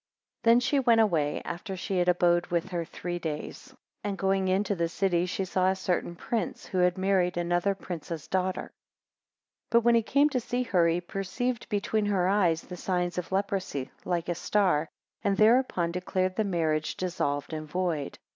[0.45, 3.71] 7 Then she went away, after she had abode with her three days;
[4.03, 7.75] 8 And going into the city, she saw a certain prince, who had married another
[7.75, 8.61] prince's daughter;
[9.69, 13.19] 9 But when he came to see her, he perceived between her eyes the signs
[13.19, 14.89] of leprosy like a star,
[15.23, 18.17] and thereupon declared the marriage dissolved and void.